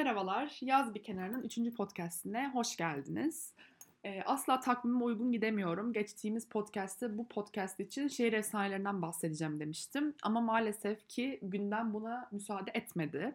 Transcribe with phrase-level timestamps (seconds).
[0.00, 1.74] Merhabalar, Yaz Bir Kenarı'nın 3.
[1.76, 3.54] podcastine hoş geldiniz.
[4.04, 5.92] Ee, asla takvimime uygun gidemiyorum.
[5.92, 10.14] Geçtiğimiz podcast'te bu podcast için şehir efsanelerinden bahsedeceğim demiştim.
[10.22, 13.34] Ama maalesef ki gündem buna müsaade etmedi.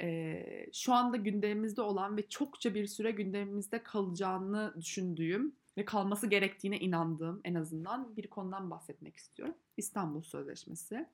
[0.00, 6.78] Ee, şu anda gündemimizde olan ve çokça bir süre gündemimizde kalacağını düşündüğüm ve kalması gerektiğine
[6.78, 9.54] inandığım en azından bir konudan bahsetmek istiyorum.
[9.76, 11.06] İstanbul Sözleşmesi.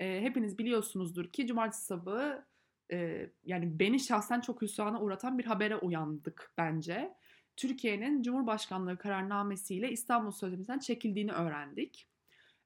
[0.00, 2.44] Ee, hepiniz biliyorsunuzdur ki cumartesi sabahı
[2.92, 7.14] e, yani beni şahsen çok hüsrana uğratan bir habere uyandık bence.
[7.56, 12.08] Türkiye'nin Cumhurbaşkanlığı kararnamesiyle İstanbul Sözleşmesi'nden çekildiğini öğrendik.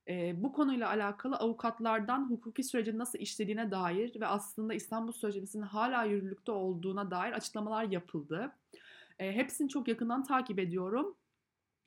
[0.08, 6.04] E, bu konuyla alakalı avukatlardan hukuki sürecin nasıl işlediğine dair ve aslında İstanbul Sözleşmesi'nin hala
[6.04, 8.52] yürürlükte olduğuna dair açıklamalar yapıldı.
[9.18, 11.16] E, hepsini çok yakından takip ediyorum.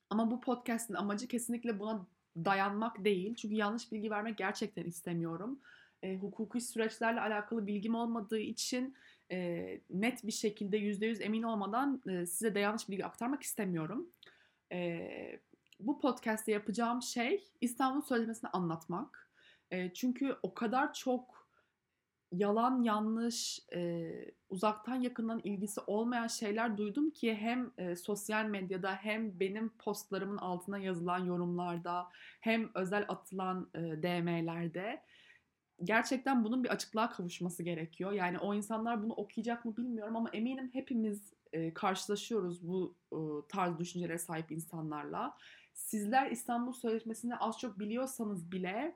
[0.09, 3.35] Ama bu podcast'in amacı kesinlikle buna dayanmak değil.
[3.35, 5.59] Çünkü yanlış bilgi vermek gerçekten istemiyorum
[6.05, 8.95] e, hukuki süreçlerle alakalı bilgim olmadığı için
[9.31, 14.09] e, net bir şekilde yüzde yüz emin olmadan e, size de yanlış bilgi aktarmak istemiyorum.
[14.71, 15.09] E,
[15.79, 19.29] bu podcast'te yapacağım şey İstanbul Sözleşmesi'ni anlatmak.
[19.71, 21.47] E, çünkü o kadar çok
[22.31, 24.11] yalan, yanlış, e,
[24.49, 30.77] uzaktan yakından ilgisi olmayan şeyler duydum ki hem e, sosyal medyada hem benim postlarımın altına
[30.77, 32.07] yazılan yorumlarda
[32.39, 35.01] hem özel atılan e, DM'lerde
[35.83, 38.11] gerçekten bunun bir açıklığa kavuşması gerekiyor.
[38.11, 43.17] Yani o insanlar bunu okuyacak mı bilmiyorum ama eminim hepimiz e, karşılaşıyoruz bu e,
[43.49, 45.37] tarz düşüncelere sahip insanlarla.
[45.73, 48.95] Sizler İstanbul Sözleşmesi'ni az çok biliyorsanız bile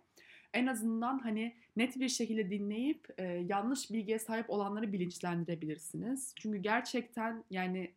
[0.54, 6.34] en azından hani net bir şekilde dinleyip e, yanlış bilgiye sahip olanları bilinçlendirebilirsiniz.
[6.36, 7.92] Çünkü gerçekten yani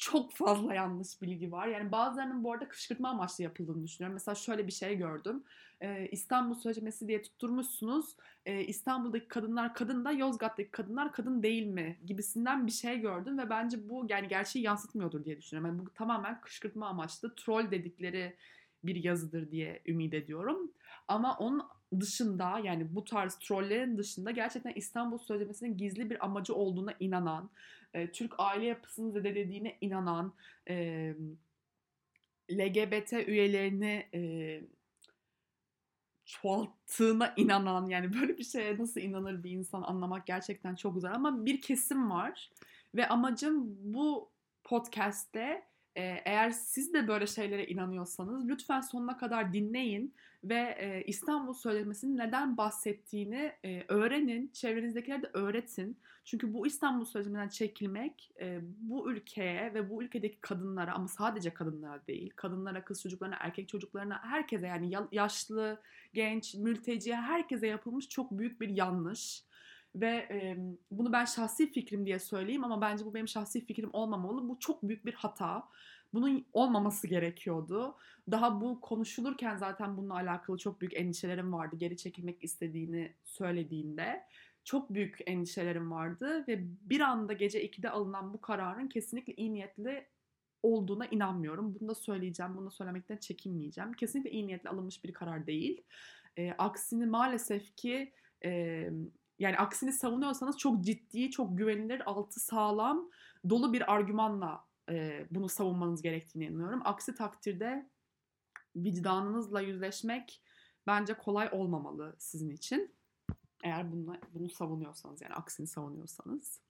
[0.00, 1.66] çok fazla yanlış bilgi var.
[1.66, 4.14] Yani bazılarının bu arada kışkırtma amaçlı yapıldığını düşünüyorum.
[4.14, 5.44] Mesela şöyle bir şey gördüm.
[5.80, 8.16] Ee, İstanbul Sözleşmesi diye tutturmuşsunuz.
[8.46, 13.50] Ee, İstanbul'daki kadınlar kadın da Yozgat'taki kadınlar kadın değil mi gibisinden bir şey gördüm ve
[13.50, 15.76] bence bu yani gerçeği yansıtmıyordur diye düşünüyorum.
[15.76, 18.36] Yani bu tamamen kışkırtma amaçlı troll dedikleri
[18.84, 20.72] bir yazıdır diye ümit ediyorum.
[21.08, 21.62] Ama onun
[22.00, 27.50] dışında yani bu tarz trollerin dışında gerçekten İstanbul Sözleşmesi'nin gizli bir amacı olduğuna inanan,
[27.94, 30.32] e, Türk aile yapısını zedelediğine inanan,
[30.68, 31.14] e,
[32.50, 34.20] LGBT üyelerini e,
[36.24, 41.44] çoğalttığına inanan yani böyle bir şeye nasıl inanır bir insan anlamak gerçekten çok güzel ama
[41.46, 42.50] bir kesim var
[42.94, 44.30] ve amacım bu
[44.64, 50.14] podcast'te eğer siz de böyle şeylere inanıyorsanız lütfen sonuna kadar dinleyin
[50.44, 53.52] ve İstanbul Sözleşmesi'nin neden bahsettiğini
[53.88, 55.98] öğrenin, çevrenizdekilere de öğretin.
[56.24, 58.32] Çünkü bu İstanbul Sözleşmesi'nden çekilmek
[58.80, 64.20] bu ülkeye ve bu ülkedeki kadınlara ama sadece kadınlara değil, kadınlara, kız çocuklarına, erkek çocuklarına,
[64.22, 65.80] herkese yani yaşlı,
[66.14, 69.49] genç, mülteci herkese yapılmış çok büyük bir yanlış.
[69.94, 70.56] Ve e,
[70.90, 74.48] bunu ben şahsi fikrim diye söyleyeyim ama bence bu benim şahsi fikrim olmamalı.
[74.48, 75.68] Bu çok büyük bir hata.
[76.14, 77.96] Bunun olmaması gerekiyordu.
[78.30, 81.76] Daha bu konuşulurken zaten bununla alakalı çok büyük endişelerim vardı.
[81.76, 84.26] Geri çekilmek istediğini söylediğinde.
[84.64, 86.58] Çok büyük endişelerim vardı ve
[86.90, 90.06] bir anda gece 2'de alınan bu kararın kesinlikle iyi niyetli
[90.62, 91.74] olduğuna inanmıyorum.
[91.80, 93.92] Bunu da söyleyeceğim, bunu da söylemekten çekinmeyeceğim.
[93.92, 95.82] Kesinlikle iyi niyetle alınmış bir karar değil.
[96.36, 98.12] E, aksini maalesef ki
[98.44, 98.90] e,
[99.40, 103.10] yani aksini savunuyorsanız çok ciddi, çok güvenilir, altı sağlam,
[103.48, 106.82] dolu bir argümanla e, bunu savunmanız gerektiğini inanıyorum.
[106.84, 107.90] Aksi takdirde
[108.76, 110.42] vicdanınızla yüzleşmek
[110.86, 112.94] bence kolay olmamalı sizin için.
[113.64, 116.60] Eğer bunu, bunu savunuyorsanız yani aksini savunuyorsanız.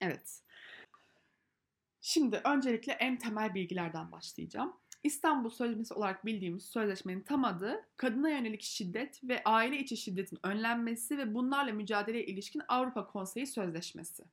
[0.00, 0.42] Evet.
[2.00, 4.76] Şimdi öncelikle en temel bilgilerden başlayacağım.
[5.04, 11.18] İstanbul Sözleşmesi olarak bildiğimiz sözleşmenin tam adı kadına yönelik şiddet ve aile içi şiddetin önlenmesi
[11.18, 14.24] ve bunlarla mücadeleye ilişkin Avrupa Konseyi Sözleşmesi.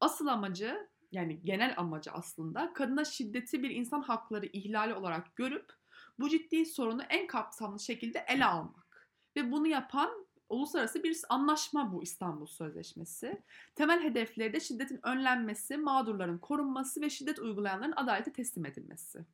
[0.00, 5.72] Asıl amacı yani genel amacı aslında kadına şiddeti bir insan hakları ihlali olarak görüp
[6.18, 9.10] bu ciddi sorunu en kapsamlı şekilde ele almak.
[9.36, 13.42] Ve bunu yapan uluslararası bir anlaşma bu İstanbul Sözleşmesi.
[13.74, 19.24] Temel hedefleri de şiddetin önlenmesi, mağdurların korunması ve şiddet uygulayanların adalete teslim edilmesi.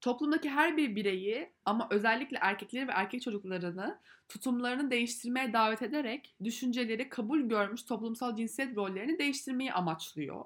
[0.00, 3.98] Toplumdaki her bir bireyi ama özellikle erkekleri ve erkek çocuklarını
[4.28, 10.44] tutumlarını değiştirmeye davet ederek düşünceleri kabul görmüş toplumsal cinsiyet rollerini değiştirmeyi amaçlıyor.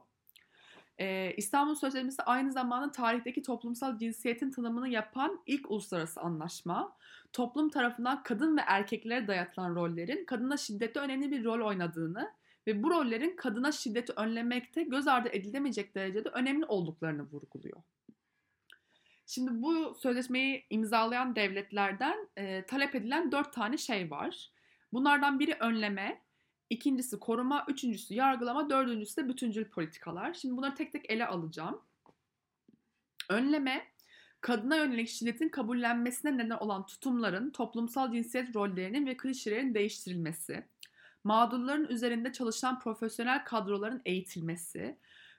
[1.01, 6.97] Ee, İstanbul Sözleşmesi aynı zamanda tarihteki toplumsal cinsiyetin tanımını yapan ilk uluslararası anlaşma.
[7.33, 12.33] Toplum tarafından kadın ve erkeklere dayatılan rollerin kadına şiddette önemli bir rol oynadığını
[12.67, 17.83] ve bu rollerin kadına şiddeti önlemekte göz ardı edilemeyecek derecede önemli olduklarını vurguluyor.
[19.27, 24.51] Şimdi bu sözleşmeyi imzalayan devletlerden e, talep edilen dört tane şey var.
[24.93, 26.21] Bunlardan biri önleme,
[26.71, 30.35] ikincisi koruma, üçüncüsü yargılama, dördüncüsü de bütüncül politikalar.
[30.35, 31.81] Şimdi bunları tek tek ele alacağım.
[33.29, 33.87] Önleme,
[34.41, 40.65] kadına yönelik şiddetin kabullenmesine neden olan tutumların, toplumsal cinsiyet rollerinin ve klişelerin değiştirilmesi,
[41.25, 44.97] mağdurların üzerinde çalışan profesyonel kadroların eğitilmesi,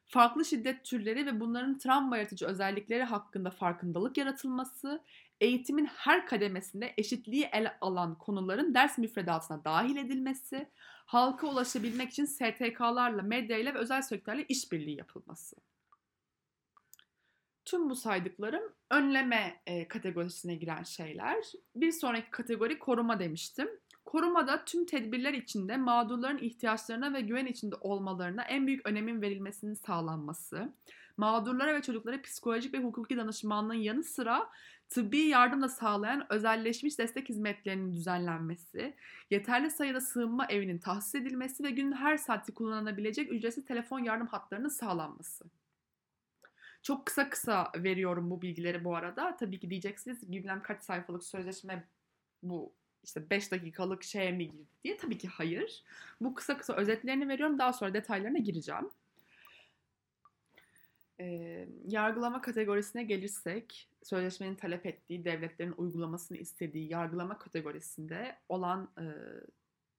[0.08, 5.02] farklı şiddet türleri ve bunların travma yaratıcı özellikleri hakkında farkındalık yaratılması,
[5.42, 10.70] eğitimin her kademesinde eşitliği ele alan konuların ders müfredatına dahil edilmesi,
[11.06, 15.56] halka ulaşabilmek için STK'larla, medyayla ve özel sektörlerle işbirliği yapılması.
[17.66, 21.46] Tüm bu saydıklarım önleme e, kategorisine giren şeyler.
[21.76, 23.70] Bir sonraki kategori koruma demiştim.
[24.06, 30.74] Korumada tüm tedbirler içinde mağdurların ihtiyaçlarına ve güven içinde olmalarına en büyük önemin verilmesinin sağlanması,
[31.18, 34.50] mağdurlara ve çocuklara psikolojik ve hukuki danışmanlığın yanı sıra
[34.92, 38.96] tıbbi yardım da sağlayan özelleşmiş destek hizmetlerinin düzenlenmesi,
[39.30, 44.70] yeterli sayıda sığınma evinin tahsis edilmesi ve günün her saati kullanılabilecek ücretsiz telefon yardım hatlarının
[44.70, 45.46] sağlanması.
[46.82, 49.38] Çok kısa kısa veriyorum bu bilgileri bu arada.
[49.38, 51.88] Tabii ki diyeceksiniz bilmem kaç sayfalık sözleşme
[52.44, 52.74] bu
[53.04, 54.98] işte 5 dakikalık şeye mi girdi diye.
[54.98, 55.84] Tabii ki hayır.
[56.22, 57.60] Bu kısa kısa özetlerini veriyorum.
[57.60, 58.90] Daha sonra detaylarına gireceğim.
[61.22, 69.06] E, yargılama kategorisine gelirsek, sözleşmenin talep ettiği, devletlerin uygulamasını istediği yargılama kategorisinde olan e,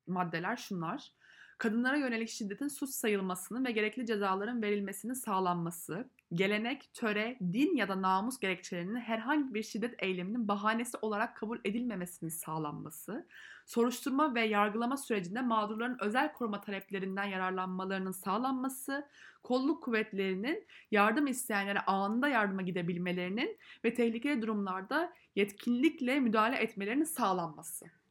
[0.06, 1.12] maddeler şunlar.
[1.58, 8.02] Kadınlara yönelik şiddetin suç sayılmasının ve gerekli cezaların verilmesinin sağlanması, gelenek, töre, din ya da
[8.02, 13.26] namus gerekçelerinin herhangi bir şiddet eyleminin bahanesi olarak kabul edilmemesinin sağlanması,
[13.72, 19.08] soruşturma ve yargılama sürecinde mağdurların özel koruma taleplerinden yararlanmalarının sağlanması,
[19.42, 28.01] kolluk kuvvetlerinin yardım isteyenlere anında yardıma gidebilmelerinin ve tehlikeli durumlarda yetkinlikle müdahale etmelerinin sağlanması.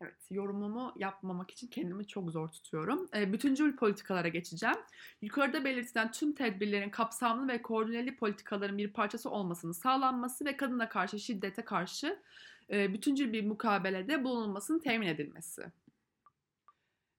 [0.00, 3.08] Evet, yorumumu yapmamak için kendimi çok zor tutuyorum.
[3.14, 4.76] E, bütüncül politikalara geçeceğim.
[5.22, 11.20] Yukarıda belirtilen tüm tedbirlerin kapsamlı ve koordineli politikaların bir parçası olmasının sağlanması ve kadına karşı
[11.20, 12.22] şiddete karşı
[12.70, 15.62] e, bütüncül bir mukabelede bulunulmasının temin edilmesi.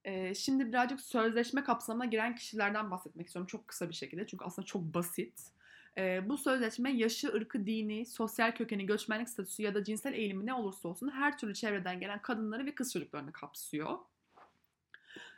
[0.03, 4.65] E, şimdi birazcık sözleşme kapsamına giren kişilerden bahsetmek istiyorum çok kısa bir şekilde çünkü aslında
[4.65, 5.51] çok basit.
[5.99, 10.53] E, bu sözleşme yaşı, ırkı, dini, sosyal kökeni, göçmenlik statüsü ya da cinsel eğilimi ne
[10.53, 13.97] olursa olsun her türlü çevreden gelen kadınları ve kız çocuklarını kapsıyor.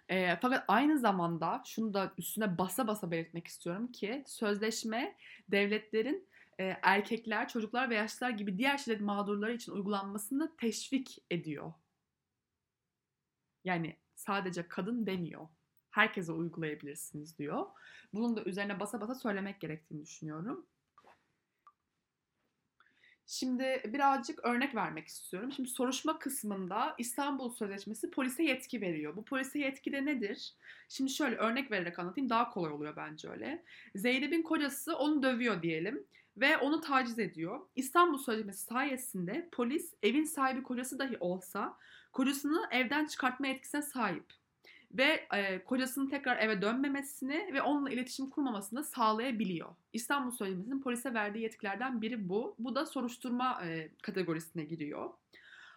[0.09, 5.15] E, fakat aynı zamanda şunu da üstüne basa basa belirtmek istiyorum ki sözleşme
[5.49, 6.27] devletlerin
[6.59, 11.73] e, erkekler, çocuklar ve yaşlılar gibi diğer şiddet mağdurları için uygulanmasını teşvik ediyor.
[13.63, 15.47] Yani sadece kadın demiyor
[15.91, 17.65] herkese uygulayabilirsiniz diyor.
[18.13, 20.65] Bunun da üzerine basa basa söylemek gerektiğini düşünüyorum.
[23.33, 25.51] Şimdi birazcık örnek vermek istiyorum.
[25.51, 29.15] Şimdi soruşma kısmında İstanbul Sözleşmesi polise yetki veriyor.
[29.15, 30.53] Bu polise yetki de nedir?
[30.89, 33.63] Şimdi şöyle örnek vererek anlatayım daha kolay oluyor bence öyle.
[33.95, 36.03] Zeynep'in kocası onu dövüyor diyelim
[36.37, 37.59] ve onu taciz ediyor.
[37.75, 41.77] İstanbul Sözleşmesi sayesinde polis evin sahibi kocası dahi olsa
[42.13, 44.40] kocasını evden çıkartma etkisine sahip
[44.93, 49.69] ve e, kocasının tekrar eve dönmemesini ve onunla iletişim kurmamasını sağlayabiliyor.
[49.93, 52.55] İstanbul Sözleşmesi'nin polise verdiği yetkilerden biri bu.
[52.59, 55.09] Bu da soruşturma e, kategorisine giriyor.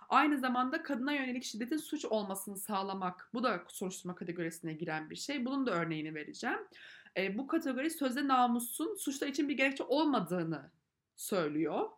[0.08, 3.30] Aynı zamanda kadına yönelik şiddetin suç olmasını sağlamak.
[3.34, 5.44] Bu da soruşturma kategorisine giren bir şey.
[5.44, 6.58] Bunun da örneğini vereceğim.
[7.16, 10.70] E, bu kategori sözde namusun suçlar için bir gerekçe olmadığını
[11.16, 11.88] söylüyor.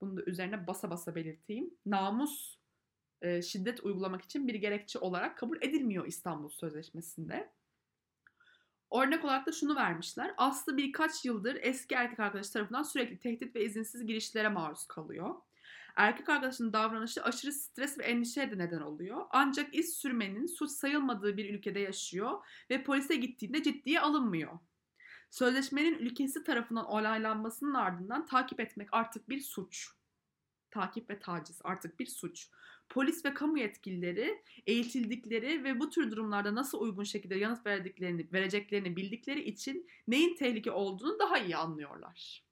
[0.00, 1.70] Bunu da üzerine basa basa belirteyim.
[1.86, 2.57] Namus
[3.22, 7.52] e, şiddet uygulamak için bir gerekçe olarak kabul edilmiyor İstanbul Sözleşmesi'nde.
[8.94, 10.34] Örnek olarak da şunu vermişler.
[10.36, 15.34] Aslı birkaç yıldır eski erkek arkadaşı tarafından sürekli tehdit ve izinsiz girişlere maruz kalıyor.
[15.96, 19.26] Erkek arkadaşının davranışı aşırı stres ve endişeye de neden oluyor.
[19.30, 24.58] Ancak iz sürmenin suç sayılmadığı bir ülkede yaşıyor ve polise gittiğinde ciddiye alınmıyor.
[25.30, 29.90] Sözleşmenin ülkesi tarafından olaylanmasının ardından takip etmek artık bir suç.
[30.70, 32.48] Takip ve taciz artık bir suç
[32.88, 38.96] polis ve kamu yetkilileri eğitildikleri ve bu tür durumlarda nasıl uygun şekilde yanıt verdiklerini, vereceklerini
[38.96, 42.48] bildikleri için neyin tehlike olduğunu daha iyi anlıyorlar.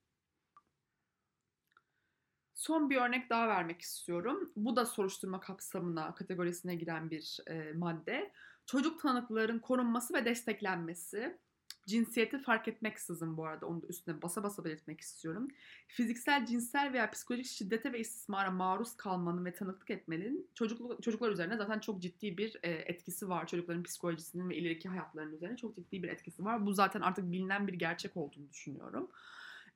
[2.54, 4.52] Son bir örnek daha vermek istiyorum.
[4.56, 8.32] Bu da soruşturma kapsamına, kategorisine giren bir e, madde.
[8.66, 11.38] Çocuk tanıkların korunması ve desteklenmesi
[11.86, 15.48] cinsiyeti fark etmeksizin bu arada onu da üstüne basa basa belirtmek istiyorum.
[15.88, 21.56] Fiziksel, cinsel veya psikolojik şiddete ve istismara maruz kalmanın ve tanıklık etmenin çocuk, çocuklar üzerine
[21.56, 23.46] zaten çok ciddi bir e, etkisi var.
[23.46, 26.66] Çocukların psikolojisinin ve ileriki hayatlarının üzerine çok ciddi bir etkisi var.
[26.66, 29.10] Bu zaten artık bilinen bir gerçek olduğunu düşünüyorum.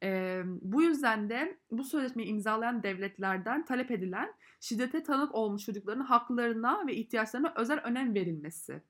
[0.02, 6.86] E, bu yüzden de bu sözleşmeyi imzalayan devletlerden talep edilen şiddete tanık olmuş çocukların haklarına
[6.86, 8.82] ve ihtiyaçlarına özel önem verilmesi.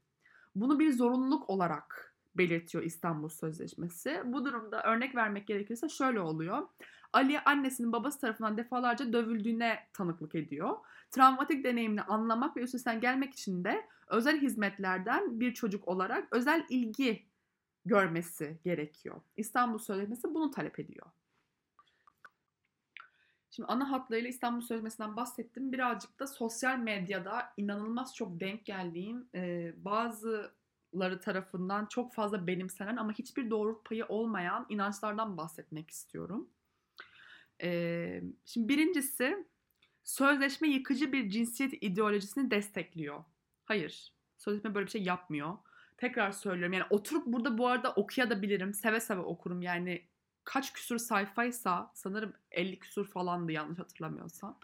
[0.54, 4.22] Bunu bir zorunluluk olarak belirtiyor İstanbul Sözleşmesi.
[4.24, 6.68] Bu durumda örnek vermek gerekirse şöyle oluyor.
[7.12, 10.76] Ali annesinin babası tarafından defalarca dövüldüğüne tanıklık ediyor.
[11.10, 17.26] Travmatik deneyimini anlamak ve üstesinden gelmek için de özel hizmetlerden bir çocuk olarak özel ilgi
[17.84, 19.20] görmesi gerekiyor.
[19.36, 21.06] İstanbul Sözleşmesi bunu talep ediyor.
[23.50, 25.72] Şimdi ana hatlarıyla İstanbul Sözleşmesi'nden bahsettim.
[25.72, 29.72] Birazcık da sosyal medyada inanılmaz çok denk geldiğim e,
[30.92, 36.50] bazıları tarafından çok fazla benimsenen ama hiçbir doğru payı olmayan inançlardan bahsetmek istiyorum.
[37.62, 39.46] E, şimdi birincisi
[40.04, 43.24] sözleşme yıkıcı bir cinsiyet ideolojisini destekliyor.
[43.64, 45.58] Hayır, sözleşme böyle bir şey yapmıyor.
[45.96, 48.74] Tekrar söylüyorum yani oturup burada bu arada okuyabilirim.
[48.74, 50.08] Seve seve okurum yani
[50.44, 54.58] kaç küsur sayfaysa sanırım 50 küsur falandı yanlış hatırlamıyorsam.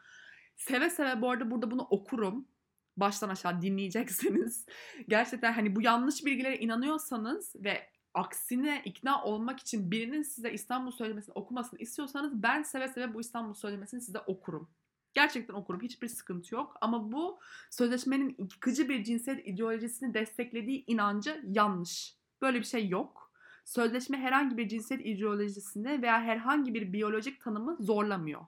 [0.56, 2.48] Seve seve bu arada burada bunu okurum.
[2.96, 4.66] Baştan aşağı dinleyeceksiniz.
[5.08, 11.32] Gerçekten hani bu yanlış bilgilere inanıyorsanız ve aksine ikna olmak için birinin size İstanbul Sözleşmesi'ni
[11.32, 14.70] okumasını istiyorsanız ben seve seve bu İstanbul Sözleşmesi'ni size okurum.
[15.14, 15.82] Gerçekten okurum.
[15.82, 16.76] Hiçbir sıkıntı yok.
[16.80, 17.38] Ama bu
[17.70, 22.16] sözleşmenin yıkıcı bir cinsiyet ideolojisini desteklediği inancı yanlış.
[22.42, 23.32] Böyle bir şey yok.
[23.64, 28.40] Sözleşme herhangi bir cinsiyet ideolojisini veya herhangi bir biyolojik tanımı zorlamıyor.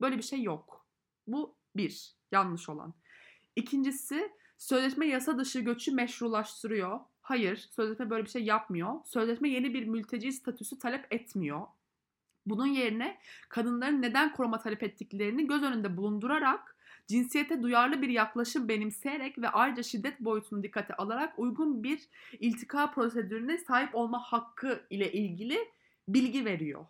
[0.00, 0.86] Böyle bir şey yok.
[1.26, 2.16] Bu bir.
[2.32, 2.94] Yanlış olan.
[3.56, 7.00] İkincisi sözleşme yasa dışı göçü meşrulaştırıyor.
[7.20, 8.94] Hayır, sözleşme böyle bir şey yapmıyor.
[9.04, 11.66] Sözleşme yeni bir mülteci statüsü talep etmiyor.
[12.46, 19.38] Bunun yerine kadınların neden koruma talep ettiklerini göz önünde bulundurarak cinsiyete duyarlı bir yaklaşım benimseyerek
[19.38, 22.08] ve ayrıca şiddet boyutunu dikkate alarak uygun bir
[22.40, 25.58] iltika prosedürüne sahip olma hakkı ile ilgili
[26.08, 26.86] bilgi veriyor.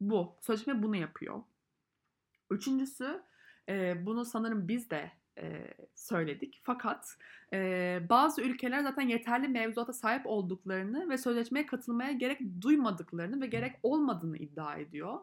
[0.00, 0.36] Bu.
[0.40, 1.42] Sözleşme bunu yapıyor.
[2.50, 3.22] Üçüncüsü
[3.96, 6.60] bunu sanırım biz de e, söyledik.
[6.62, 7.16] Fakat
[7.52, 13.76] e, bazı ülkeler zaten yeterli mevzuata sahip olduklarını ve sözleşmeye katılmaya gerek duymadıklarını ve gerek
[13.82, 15.20] olmadığını iddia ediyor.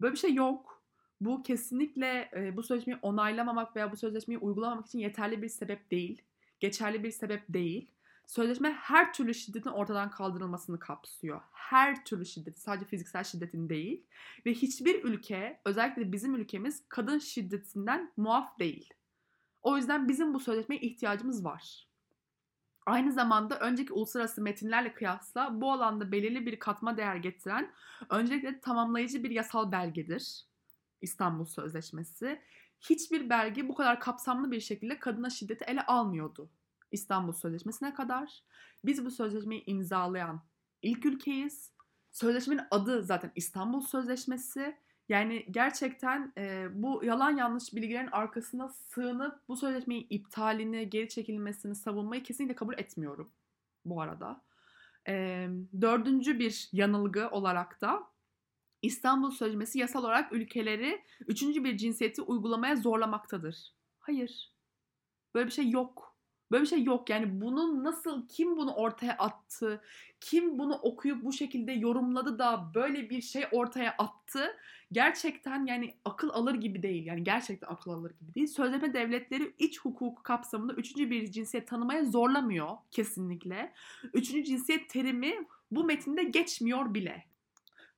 [0.00, 0.82] Böyle bir şey yok.
[1.20, 6.22] Bu kesinlikle e, bu sözleşmeyi onaylamamak veya bu sözleşmeyi uygulamamak için yeterli bir sebep değil.
[6.60, 7.90] Geçerli bir sebep değil.
[8.26, 11.40] Sözleşme her türlü şiddetin ortadan kaldırılmasını kapsıyor.
[11.52, 14.02] Her türlü şiddeti, sadece fiziksel şiddetin değil.
[14.46, 18.94] Ve hiçbir ülke, özellikle bizim ülkemiz kadın şiddetinden muaf değil.
[19.62, 21.88] O yüzden bizim bu sözleşmeye ihtiyacımız var.
[22.86, 27.72] Aynı zamanda önceki uluslararası metinlerle kıyasla bu alanda belirli bir katma değer getiren
[28.10, 30.44] öncelikle tamamlayıcı bir yasal belgedir.
[31.00, 32.40] İstanbul Sözleşmesi.
[32.80, 36.50] Hiçbir belge bu kadar kapsamlı bir şekilde kadına şiddeti ele almıyordu.
[36.92, 38.42] İstanbul Sözleşmesi'ne kadar.
[38.84, 40.42] Biz bu sözleşmeyi imzalayan
[40.82, 41.72] ilk ülkeyiz.
[42.12, 44.76] Sözleşmenin adı zaten İstanbul Sözleşmesi
[45.10, 52.22] yani gerçekten e, bu yalan yanlış bilgilerin arkasına sığınıp bu sözleşmeyi iptalini, geri çekilmesini savunmayı
[52.22, 53.30] kesinlikle kabul etmiyorum
[53.84, 54.42] bu arada.
[55.08, 55.46] E,
[55.80, 58.02] dördüncü bir yanılgı olarak da
[58.82, 63.72] İstanbul Sözleşmesi yasal olarak ülkeleri üçüncü bir cinsiyeti uygulamaya zorlamaktadır.
[63.98, 64.52] Hayır.
[65.34, 66.09] Böyle bir şey yok.
[66.50, 67.10] Böyle bir şey yok.
[67.10, 69.82] Yani bunun nasıl, kim bunu ortaya attı,
[70.20, 74.56] kim bunu okuyup bu şekilde yorumladı da böyle bir şey ortaya attı.
[74.92, 77.06] Gerçekten yani akıl alır gibi değil.
[77.06, 78.46] Yani gerçekten akıl alır gibi değil.
[78.46, 83.72] Sözleşme devletleri iç hukuku kapsamında üçüncü bir cinsiyet tanımaya zorlamıyor kesinlikle.
[84.14, 87.24] Üçüncü cinsiyet terimi bu metinde geçmiyor bile.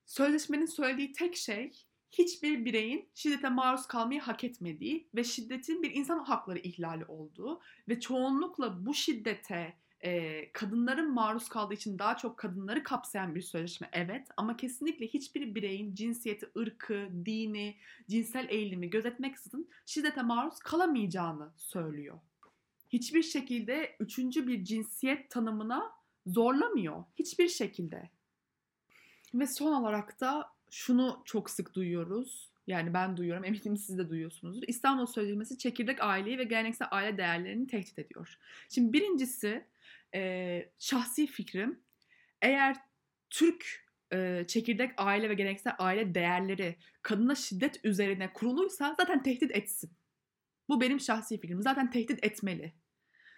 [0.07, 1.73] Sözleşmenin söylediği tek şey
[2.13, 8.01] hiçbir bireyin şiddete maruz kalmayı hak etmediği ve şiddetin bir insan hakları ihlali olduğu ve
[8.01, 14.29] çoğunlukla bu şiddete e, kadınların maruz kaldığı için daha çok kadınları kapsayan bir sözleşme evet
[14.37, 17.77] ama kesinlikle hiçbir bireyin cinsiyeti, ırkı, dini,
[18.11, 22.19] cinsel eğilimi gözetmeksizin şiddete maruz kalamayacağını söylüyor.
[22.89, 25.93] Hiçbir şekilde üçüncü bir cinsiyet tanımına
[26.27, 27.05] zorlamıyor.
[27.19, 28.11] Hiçbir şekilde.
[29.35, 32.53] Ve son olarak da şunu çok sık duyuyoruz.
[32.67, 34.69] Yani ben duyuyorum, eminim siz de duyuyorsunuzdur.
[34.69, 38.39] İstanbul Sözleşmesi çekirdek aileyi ve geleneksel aile değerlerini tehdit ediyor.
[38.69, 39.67] Şimdi birincisi
[40.15, 41.81] e, şahsi fikrim
[42.43, 42.77] eğer
[43.31, 49.91] Türk e, çekirdek aile ve geleneksel aile değerleri kadına şiddet üzerine kuruluysa zaten tehdit etsin.
[50.69, 51.63] Bu benim şahsi fikrim.
[51.63, 52.73] Zaten tehdit etmeli.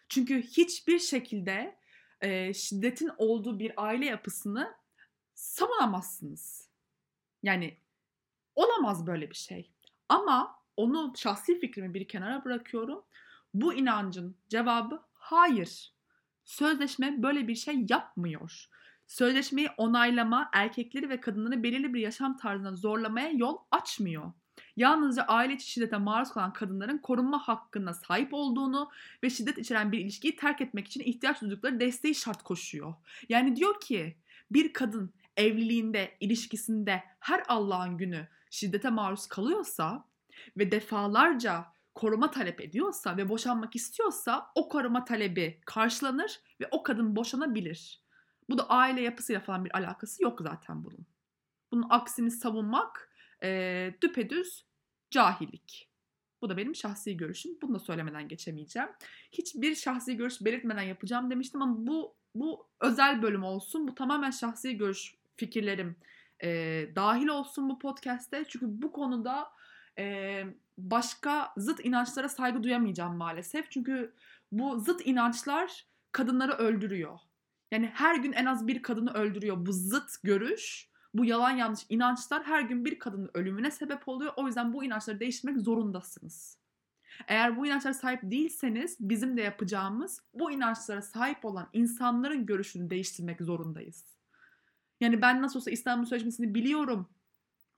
[0.09, 1.79] Çünkü hiçbir şekilde
[2.21, 4.75] e, şiddetin olduğu bir aile yapısını
[5.35, 6.64] savunamazsınız.
[7.45, 7.77] Yani
[8.57, 9.71] olamaz böyle bir şey.
[10.09, 13.03] Ama onu şahsi fikrimi bir kenara bırakıyorum.
[13.55, 15.93] Bu inancın cevabı hayır.
[16.45, 18.69] Sözleşme böyle bir şey yapmıyor.
[19.07, 24.33] Sözleşmeyi onaylama erkekleri ve kadınları belirli bir yaşam tarzına zorlamaya yol açmıyor.
[24.77, 28.91] Yalnızca aile içi şiddete maruz kalan kadınların korunma hakkına sahip olduğunu
[29.23, 32.95] ve şiddet içeren bir ilişkiyi terk etmek için ihtiyaç duydukları desteği şart koşuyor.
[33.29, 34.17] Yani diyor ki
[34.51, 40.09] bir kadın evliliğinde, ilişkisinde her Allah'ın günü şiddete maruz kalıyorsa
[40.57, 47.17] ve defalarca koruma talep ediyorsa ve boşanmak istiyorsa o koruma talebi karşılanır ve o kadın
[47.17, 48.05] boşanabilir.
[48.51, 51.07] Bu da aile yapısıyla falan bir alakası yok zaten bunun.
[51.73, 53.11] Bunun aksini savunmak
[53.43, 54.65] e, düpedüz
[55.11, 55.89] cahillik.
[56.43, 57.53] Bu da benim şahsi görüşüm.
[57.63, 58.89] Bunu da söylemeden geçemeyeceğim.
[59.33, 63.89] Hiçbir şahsi görüş belirtmeden yapacağım demiştim ama bu bu özel bölüm olsun.
[63.89, 65.97] Bu tamamen şahsi görüş fikirlerim
[66.43, 66.49] e,
[66.97, 68.45] dahil olsun bu podcast'te.
[68.49, 69.49] Çünkü bu konuda
[69.99, 70.45] e,
[70.79, 73.71] başka zıt inançlara saygı duyamayacağım maalesef.
[73.71, 74.15] Çünkü
[74.53, 77.19] bu zıt inançlar kadınları öldürüyor.
[77.73, 80.89] Yani her gün en az bir kadını öldürüyor bu zıt görüş.
[81.15, 84.33] Bu yalan yanlış inançlar her gün bir kadının ölümüne sebep oluyor.
[84.37, 86.59] O yüzden bu inançları değiştirmek zorundasınız.
[87.29, 93.43] Eğer bu inançlara sahip değilseniz bizim de yapacağımız bu inançlara sahip olan insanların görüşünü değiştirmek
[93.43, 94.05] zorundayız.
[95.05, 97.09] Yani ben nasıl olsa İstanbul Sözleşmesi'ni biliyorum.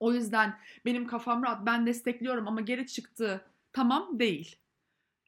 [0.01, 3.45] O yüzden benim kafam rahat ben destekliyorum ama geri çıktı.
[3.73, 4.57] Tamam değil.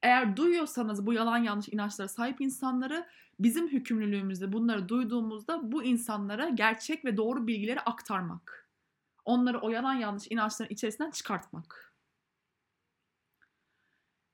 [0.03, 3.07] Eğer duyuyorsanız bu yalan yanlış inançlara sahip insanları
[3.41, 8.69] bizim hükümlülüğümüzde bunları duyduğumuzda bu insanlara gerçek ve doğru bilgileri aktarmak.
[9.25, 11.95] Onları o yalan yanlış inançların içerisinden çıkartmak.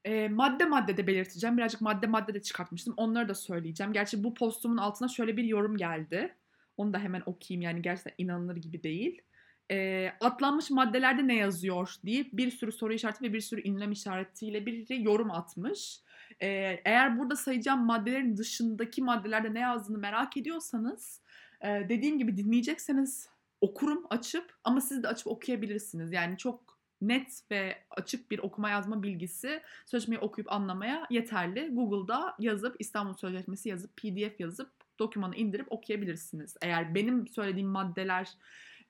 [0.04, 1.56] E, madde madde de belirteceğim.
[1.58, 2.94] Birazcık madde madde de çıkartmıştım.
[2.96, 3.92] Onları da söyleyeceğim.
[3.92, 6.36] Gerçi bu postumun altına şöyle bir yorum geldi.
[6.76, 9.22] Onu da hemen okuyayım yani gerçekten inanılır gibi değil.
[9.70, 14.66] E, atlanmış maddelerde ne yazıyor diye bir sürü soru işareti ve bir sürü ünlem işaretiyle
[14.66, 16.00] bir yorum atmış.
[16.40, 16.48] E,
[16.84, 21.22] eğer burada sayacağım maddelerin dışındaki maddelerde ne yazdığını merak ediyorsanız
[21.60, 23.28] e, dediğim gibi dinleyecekseniz
[23.60, 26.12] okurum açıp ama siz de açıp okuyabilirsiniz.
[26.12, 31.68] Yani çok net ve açık bir okuma yazma bilgisi sözleşmeyi okuyup anlamaya yeterli.
[31.72, 36.56] Google'da yazıp İstanbul Sözleşmesi yazıp PDF yazıp dokümanı indirip okuyabilirsiniz.
[36.62, 38.28] Eğer benim söylediğim maddeler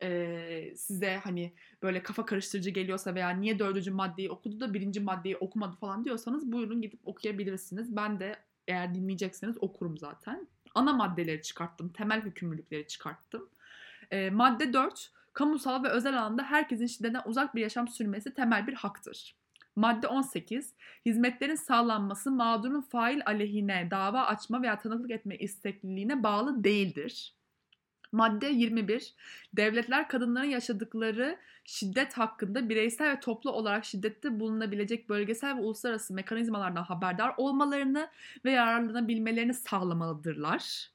[0.02, 5.36] e, size hani böyle kafa karıştırıcı geliyorsa veya niye dördüncü maddeyi okudu da birinci maddeyi
[5.36, 7.96] okumadı falan diyorsanız buyurun gidip okuyabilirsiniz.
[7.96, 8.36] Ben de
[8.68, 10.48] eğer dinleyecekseniz okurum zaten.
[10.74, 13.48] Ana maddeleri çıkarttım, temel hükümlülükleri çıkarttım.
[14.10, 18.74] E, madde 4, kamusal ve özel alanda herkesin şiddetten uzak bir yaşam sürmesi temel bir
[18.74, 19.36] haktır.
[19.76, 20.74] Madde 18,
[21.06, 27.34] hizmetlerin sağlanması mağdurun fail aleyhine dava açma veya tanıklık etme istekliliğine bağlı değildir.
[28.12, 29.14] Madde 21.
[29.52, 36.82] Devletler kadınların yaşadıkları şiddet hakkında bireysel ve toplu olarak şiddette bulunabilecek bölgesel ve uluslararası mekanizmalardan
[36.82, 38.08] haberdar olmalarını
[38.44, 40.90] ve yararlanabilmelerini sağlamalıdırlar.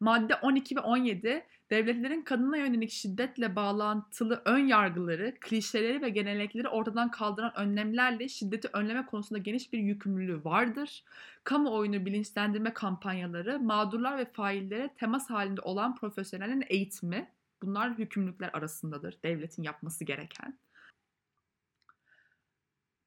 [0.00, 7.10] Madde 12 ve 17 devletlerin kadına yönelik şiddetle bağlantılı ön yargıları, klişeleri ve gelenekleri ortadan
[7.10, 11.04] kaldıran önlemlerle şiddeti önleme konusunda geniş bir yükümlülüğü vardır.
[11.44, 17.28] Kamuoyunu bilinçlendirme kampanyaları, mağdurlar ve faillere temas halinde olan profesyonellerin eğitimi
[17.62, 20.58] bunlar hükümlülükler arasındadır devletin yapması gereken.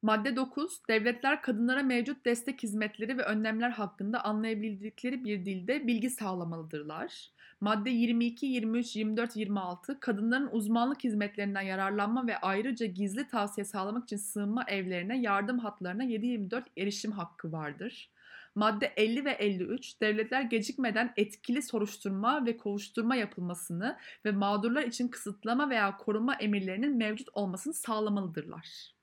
[0.01, 0.81] Madde 9.
[0.89, 7.31] Devletler kadınlara mevcut destek hizmetleri ve önlemler hakkında anlayabildikleri bir dilde bilgi sağlamalıdırlar.
[7.61, 14.17] Madde 22, 23, 24, 26 kadınların uzmanlık hizmetlerinden yararlanma ve ayrıca gizli tavsiye sağlamak için
[14.17, 18.09] sığınma evlerine, yardım hatlarına 7-24 erişim hakkı vardır.
[18.55, 25.69] Madde 50 ve 53 devletler gecikmeden etkili soruşturma ve kovuşturma yapılmasını ve mağdurlar için kısıtlama
[25.69, 28.98] veya koruma emirlerinin mevcut olmasını sağlamalıdırlar.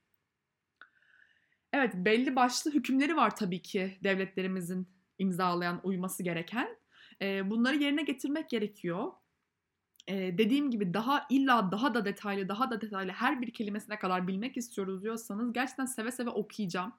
[1.86, 6.68] Evet belli başlı hükümleri var tabii ki devletlerimizin imzalayan, uyması gereken.
[7.22, 9.12] E, bunları yerine getirmek gerekiyor.
[10.08, 14.28] E, dediğim gibi daha illa daha da detaylı, daha da detaylı her bir kelimesine kadar
[14.28, 16.92] bilmek istiyoruz diyorsanız gerçekten seve seve okuyacağım.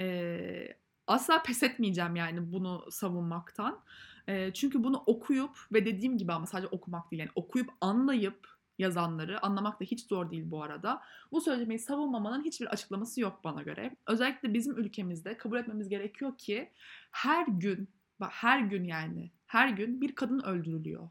[0.00, 3.80] E, asla pes etmeyeceğim yani bunu savunmaktan.
[4.26, 9.44] E, çünkü bunu okuyup ve dediğim gibi ama sadece okumak değil yani okuyup anlayıp yazanları
[9.44, 11.02] anlamak da hiç zor değil bu arada.
[11.32, 13.96] Bu sözlemeyi savunmamanın hiçbir açıklaması yok bana göre.
[14.06, 16.72] Özellikle bizim ülkemizde kabul etmemiz gerekiyor ki
[17.10, 21.10] her gün, her gün yani her gün bir kadın öldürülüyor.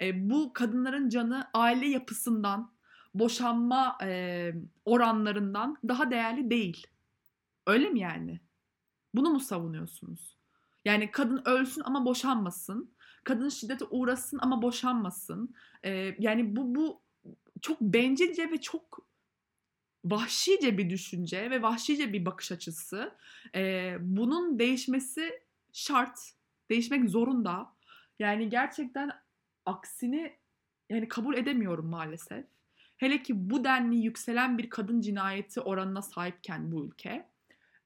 [0.00, 2.72] E, bu kadınların canı aile yapısından,
[3.14, 4.52] boşanma e,
[4.84, 6.86] oranlarından daha değerli değil.
[7.66, 8.40] Öyle mi yani?
[9.14, 10.41] Bunu mu savunuyorsunuz?
[10.84, 12.94] Yani kadın ölsün ama boşanmasın.
[13.24, 15.54] Kadın şiddete uğrasın ama boşanmasın.
[15.84, 17.00] Ee, yani bu bu
[17.60, 19.06] çok bencilce ve çok
[20.04, 23.14] vahşice bir düşünce ve vahşice bir bakış açısı.
[23.54, 25.42] Ee, bunun değişmesi
[25.72, 26.18] şart.
[26.70, 27.72] Değişmek zorunda.
[28.18, 29.10] Yani gerçekten
[29.66, 30.36] aksini
[30.90, 32.44] yani kabul edemiyorum maalesef.
[32.96, 37.26] Hele ki bu denli yükselen bir kadın cinayeti oranına sahipken bu ülke.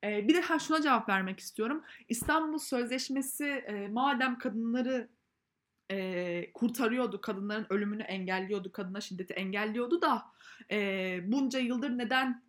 [0.06, 1.84] Ee, bir de ha şuna cevap vermek istiyorum.
[2.08, 5.08] İstanbul Sözleşmesi e, madem kadınları
[5.90, 10.22] e, kurtarıyordu, kadınların ölümünü engelliyordu, kadına şiddeti engelliyordu da
[10.70, 12.46] e, bunca yıldır neden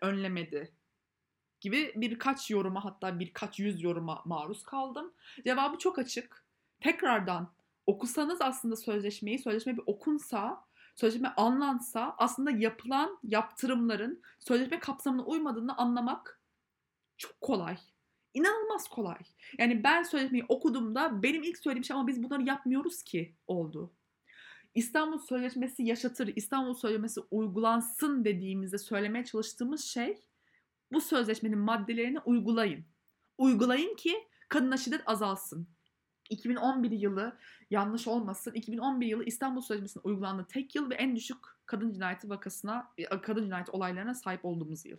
[0.00, 0.72] önlemedi
[1.60, 5.12] gibi birkaç yoruma hatta birkaç yüz yoruma maruz kaldım.
[5.44, 6.46] Cevabı çok açık.
[6.80, 7.52] Tekrardan
[7.86, 16.40] okusanız aslında sözleşmeyi, sözleşme bir okunsa, sözleşme anlansa aslında yapılan yaptırımların sözleşme kapsamına uymadığını anlamak
[17.16, 17.76] çok kolay.
[18.34, 19.18] İnanılmaz kolay.
[19.58, 23.92] Yani ben sözleşmeyi okuduğumda benim ilk söylediğim şey ama biz bunları yapmıyoruz ki oldu.
[24.74, 30.18] İstanbul Sözleşmesi yaşatır, İstanbul Sözleşmesi uygulansın dediğimizde söylemeye çalıştığımız şey
[30.92, 32.84] bu sözleşmenin maddelerini uygulayın.
[33.38, 34.14] Uygulayın ki
[34.48, 35.68] kadına şiddet azalsın.
[36.30, 37.38] 2011 yılı
[37.70, 38.52] yanlış olmasın.
[38.52, 43.70] 2011 yılı İstanbul Sözleşmesi'nin uygulandığı tek yıl ve en düşük kadın cinayeti vakasına, kadın cinayeti
[43.70, 44.98] olaylarına sahip olduğumuz yıl.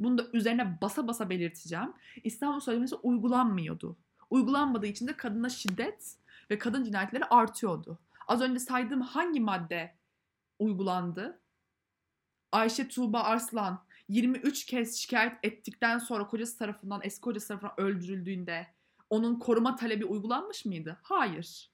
[0.00, 1.92] Bunu da üzerine basa basa belirteceğim.
[2.24, 3.96] İstanbul Sözleşmesi uygulanmıyordu.
[4.30, 6.16] Uygulanmadığı için de kadına şiddet
[6.50, 7.98] ve kadın cinayetleri artıyordu.
[8.28, 9.94] Az önce saydığım hangi madde
[10.58, 11.40] uygulandı?
[12.52, 18.66] Ayşe Tuğba Arslan 23 kez şikayet ettikten sonra kocası tarafından, eski kocası tarafından öldürüldüğünde
[19.10, 20.98] onun koruma talebi uygulanmış mıydı?
[21.02, 21.70] Hayır.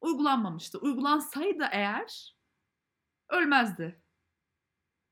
[0.00, 0.78] Uygulanmamıştı.
[0.78, 2.36] Uygulansaydı eğer
[3.28, 4.02] ölmezdi.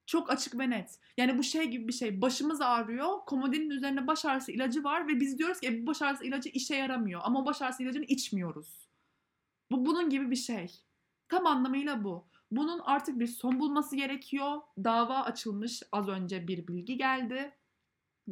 [0.07, 0.99] Çok açık ve net.
[1.17, 2.21] Yani bu şey gibi bir şey.
[2.21, 3.25] Başımız ağrıyor.
[3.27, 6.49] Komodinin üzerine baş ağrısı ilacı var ve biz diyoruz ki e, bu baş ağrısı ilacı
[6.49, 7.21] işe yaramıyor.
[7.25, 8.89] Ama o baş ağrısı ilacını içmiyoruz.
[9.71, 10.81] Bu bunun gibi bir şey.
[11.29, 12.25] Tam anlamıyla bu.
[12.51, 14.61] Bunun artık bir son bulması gerekiyor.
[14.85, 15.83] Dava açılmış.
[15.93, 17.53] Az önce bir bilgi geldi.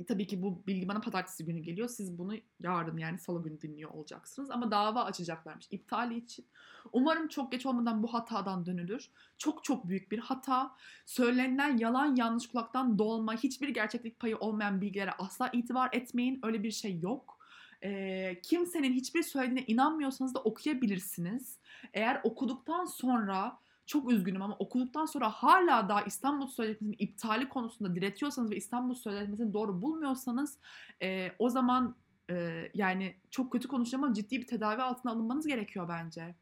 [0.08, 1.88] Tabii ki bu bilgi bana pazartesi günü geliyor.
[1.88, 4.50] Siz bunu yarın yani salı günü dinliyor olacaksınız.
[4.50, 6.46] Ama dava açacaklarmış iptali için.
[6.92, 9.10] Umarım çok geç olmadan bu hatadan dönülür.
[9.38, 10.74] Çok çok büyük bir hata.
[11.06, 16.40] Söylenen yalan yanlış kulaktan dolma, hiçbir gerçeklik payı olmayan bilgilere asla itibar etmeyin.
[16.42, 17.38] Öyle bir şey yok.
[17.82, 21.58] E, kimsenin hiçbir söylediğine inanmıyorsanız da okuyabilirsiniz.
[21.94, 28.50] Eğer okuduktan sonra çok üzgünüm ama okuduktan sonra hala daha İstanbul Sözleşmesi'nin iptali konusunda diretiyorsanız
[28.50, 30.58] ve İstanbul Sözleşmesi'ni doğru bulmuyorsanız
[31.02, 31.96] e, o zaman
[32.30, 36.34] e, yani çok kötü konuşacağım ama ciddi bir tedavi altına alınmanız gerekiyor bence.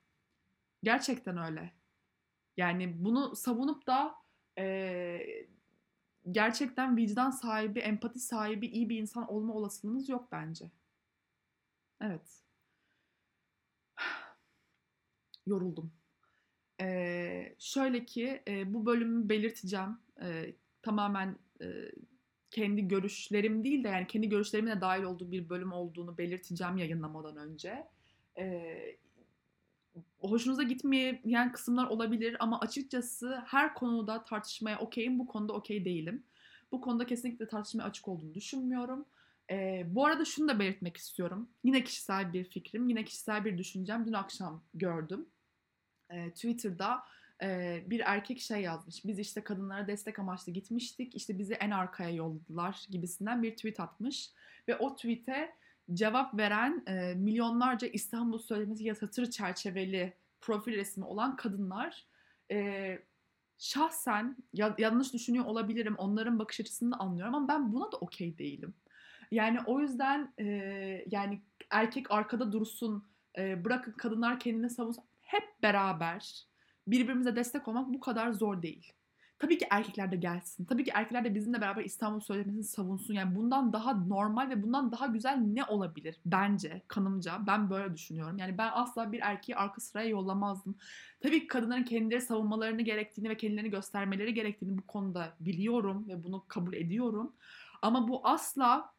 [0.83, 1.73] Gerçekten öyle.
[2.57, 4.15] Yani bunu savunup da
[4.59, 5.19] e,
[6.31, 10.71] gerçekten vicdan sahibi, empati sahibi, iyi bir insan olma olasılığınız yok bence.
[12.01, 12.43] Evet.
[15.47, 16.00] Yoruldum.
[16.81, 19.99] Ee, şöyle ki e, bu bölümü belirteceğim.
[20.23, 21.67] E, tamamen e,
[22.51, 27.37] kendi görüşlerim değil de yani kendi görüşlerimin de dahil olduğu bir bölüm olduğunu belirteceğim yayınlamadan
[27.37, 27.87] önce.
[28.39, 28.75] E,
[30.19, 35.19] hoşunuza gitmeyen kısımlar olabilir ama açıkçası her konuda tartışmaya okeyim.
[35.19, 36.23] Bu konuda okey değilim.
[36.73, 39.07] Bu konuda kesinlikle tartışmaya açık olduğunu düşünmüyorum.
[39.51, 41.49] Ee, bu arada şunu da belirtmek istiyorum.
[41.65, 44.07] Yine kişisel bir fikrim, yine kişisel bir düşüncem.
[44.07, 45.27] Dün akşam gördüm.
[46.11, 47.03] Ee, Twitter'da
[47.43, 49.05] e, bir erkek şey yazmış.
[49.05, 51.15] Biz işte kadınlara destek amaçlı gitmiştik.
[51.15, 54.31] İşte bizi en arkaya yolladılar gibisinden bir tweet atmış.
[54.69, 55.53] Ve o tweet'e
[55.95, 62.07] cevap veren e, milyonlarca İstanbul Sözleşmesi yasatır çerçeveli profil resmi olan kadınlar
[62.51, 62.99] e,
[63.59, 65.95] şahsen ya, yanlış düşünüyor olabilirim.
[65.99, 68.75] Onların bakış açısını anlıyorum ama ben buna da okey değilim.
[69.31, 70.45] Yani o yüzden e,
[71.11, 73.05] yani erkek arkada dursun,
[73.39, 75.05] e, bırakın kadınlar kendini savunsun.
[75.31, 76.47] Hep beraber
[76.87, 78.93] birbirimize destek olmak bu kadar zor değil.
[79.39, 80.65] Tabii ki erkekler de gelsin.
[80.65, 83.15] Tabii ki erkekler de bizimle beraber İstanbul Sözleşmesi'ni savunsun.
[83.15, 86.21] Yani bundan daha normal ve bundan daha güzel ne olabilir?
[86.27, 87.47] Bence, kanımca.
[87.47, 88.39] Ben böyle düşünüyorum.
[88.39, 90.75] Yani ben asla bir erkeği arka sıraya yollamazdım.
[91.21, 96.45] Tabii ki kadınların kendileri savunmalarını gerektiğini ve kendilerini göstermeleri gerektiğini bu konuda biliyorum ve bunu
[96.49, 97.33] kabul ediyorum.
[97.83, 98.93] Ama bu asla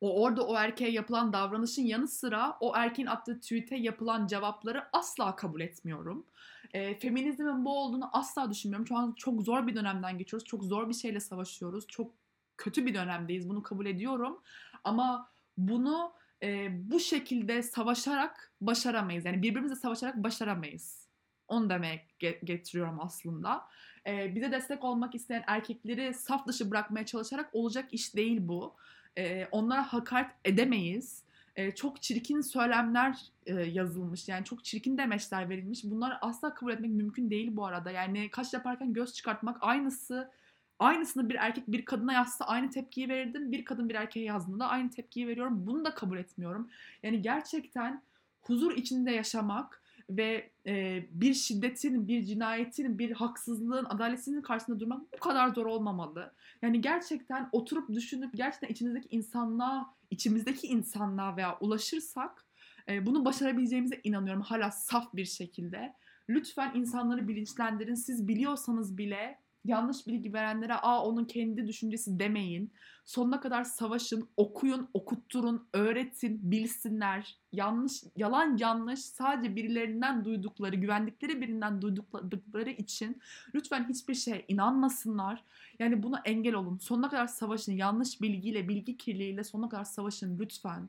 [0.00, 5.36] o orada o erkeğe yapılan davranışın yanı sıra o erkeğin attığı tweet'e yapılan cevapları asla
[5.36, 6.26] kabul etmiyorum.
[6.72, 8.86] E, feminizmin bu olduğunu asla düşünmüyorum.
[8.86, 10.48] Şu an çok zor bir dönemden geçiyoruz.
[10.48, 11.86] Çok zor bir şeyle savaşıyoruz.
[11.86, 12.10] Çok
[12.56, 13.48] kötü bir dönemdeyiz.
[13.48, 14.40] Bunu kabul ediyorum.
[14.84, 19.24] Ama bunu e, bu şekilde savaşarak başaramayız.
[19.24, 21.08] Yani birbirimizle savaşarak başaramayız.
[21.48, 22.06] Onu demeye
[22.44, 23.64] getiriyorum aslında.
[24.06, 28.74] E, bize destek olmak isteyen erkekleri saf dışı bırakmaya çalışarak olacak iş değil bu.
[29.18, 31.22] E, onlara hakaret edemeyiz.
[31.56, 34.28] E, çok çirkin söylemler e, yazılmış.
[34.28, 35.84] Yani çok çirkin demeçler verilmiş.
[35.84, 37.90] Bunları asla kabul etmek mümkün değil bu arada.
[37.90, 40.30] Yani kaç yaparken göz çıkartmak aynısı
[40.78, 43.52] aynısını bir erkek bir kadına yazsa aynı tepkiyi verirdim.
[43.52, 45.66] Bir kadın bir erkeğe yazdığında aynı tepkiyi veriyorum.
[45.66, 46.68] Bunu da kabul etmiyorum.
[47.02, 48.02] Yani gerçekten
[48.40, 55.18] huzur içinde yaşamak, ve e, bir şiddetin, bir cinayetin, bir haksızlığın, adaletsizliğin karşısında durmak bu
[55.18, 56.32] kadar zor olmamalı.
[56.62, 62.44] Yani gerçekten oturup düşünüp gerçekten içinizdeki insanlığa, içimizdeki insanlığa veya ulaşırsak
[62.88, 65.94] e, bunu başarabileceğimize inanıyorum hala saf bir şekilde.
[66.28, 67.94] Lütfen insanları bilinçlendirin.
[67.94, 72.72] Siz biliyorsanız bile yanlış bilgi verenlere aa onun kendi düşüncesi demeyin.
[73.04, 77.38] Sonuna kadar savaşın, okuyun, okutturun, öğretin, bilsinler.
[77.52, 83.22] Yanlış, yalan yanlış sadece birilerinden duydukları, güvendikleri birinden duydukları için
[83.54, 85.44] lütfen hiçbir şeye inanmasınlar.
[85.78, 86.78] Yani buna engel olun.
[86.78, 87.72] Sonuna kadar savaşın.
[87.72, 90.88] Yanlış bilgiyle, bilgi kirliliğiyle sonuna kadar savaşın lütfen.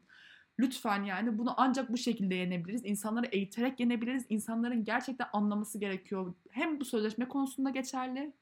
[0.60, 2.86] Lütfen yani bunu ancak bu şekilde yenebiliriz.
[2.86, 4.25] İnsanları eğiterek yenebiliriz.
[4.29, 6.34] İnsanların gerçekten anlaması gerekiyor.
[6.51, 8.34] Hem bu sözleşme konusunda geçerli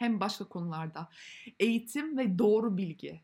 [0.00, 1.08] hem başka konularda.
[1.58, 3.20] Eğitim ve doğru bilgi.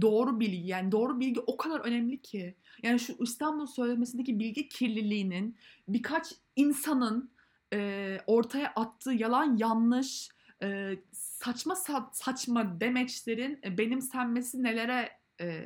[0.00, 2.54] Doğru bilgi yani doğru bilgi o kadar önemli ki.
[2.82, 5.56] Yani şu İstanbul Sözleşmesi'ndeki bilgi kirliliğinin
[5.88, 7.30] birkaç insanın
[7.72, 10.28] e, ortaya attığı yalan yanlış
[10.62, 11.76] e, saçma
[12.12, 15.64] saçma demeçlerin benimsenmesi nelere e,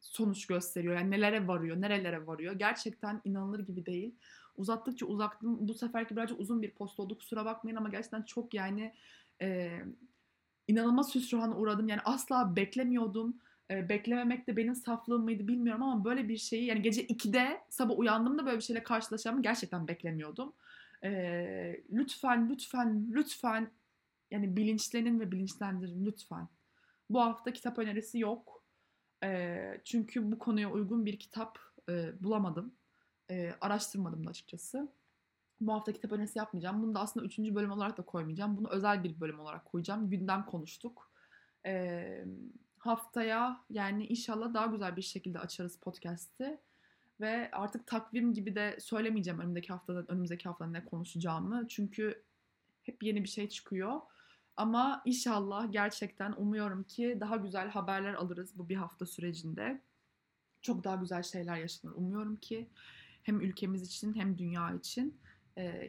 [0.00, 0.94] sonuç gösteriyor.
[0.94, 2.54] Yani nelere varıyor, nerelere varıyor.
[2.54, 4.14] Gerçekten inanılır gibi değil.
[4.58, 5.68] Uzattıkça uzattım.
[5.68, 7.18] Bu seferki birazcık uzun bir post oldu.
[7.18, 8.94] Kusura bakmayın ama gerçekten çok yani
[9.42, 9.78] e,
[10.68, 11.88] inanılmaz hüsrana uğradım.
[11.88, 13.36] Yani asla beklemiyordum.
[13.70, 17.98] E, beklememek de benim saflığım mıydı bilmiyorum ama böyle bir şeyi yani gece 2'de sabah
[17.98, 20.52] uyandığımda böyle bir şeyle karşılaşacağımı gerçekten beklemiyordum.
[21.04, 21.10] E,
[21.92, 23.70] lütfen lütfen lütfen
[24.30, 26.48] yani bilinçlenin ve bilinçlendirin lütfen.
[27.10, 28.64] Bu hafta kitap önerisi yok.
[29.24, 32.74] E, çünkü bu konuya uygun bir kitap e, bulamadım.
[33.30, 34.88] E, araştırmadım da açıkçası.
[35.60, 36.82] Bu hafta kitap önerisi yapmayacağım.
[36.82, 38.56] Bunu da aslında üçüncü bölüm olarak da koymayacağım.
[38.56, 40.10] Bunu özel bir bölüm olarak koyacağım.
[40.10, 41.10] Gündem konuştuk.
[41.66, 42.24] Ee,
[42.78, 46.60] haftaya yani inşallah daha güzel bir şekilde açarız podcast'i.
[47.20, 51.68] Ve artık takvim gibi de söylemeyeceğim önümüzdeki haftada, önümüzdeki haftada ne konuşacağımı.
[51.68, 52.22] Çünkü
[52.82, 54.00] hep yeni bir şey çıkıyor.
[54.56, 59.80] Ama inşallah gerçekten umuyorum ki daha güzel haberler alırız bu bir hafta sürecinde.
[60.62, 62.68] Çok daha güzel şeyler yaşanır umuyorum ki
[63.28, 65.20] hem ülkemiz için hem dünya için.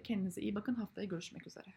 [0.03, 0.75] Kendinize iyi bakın.
[0.75, 1.73] Haftaya görüşmek üzere.